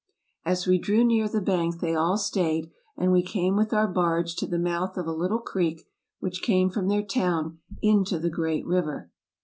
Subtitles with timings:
[0.45, 4.35] "As we drew near the bank they all stayed, and we came with our barge
[4.37, 5.85] to the mouth of a little creek
[6.19, 9.11] which came from their town into the great river.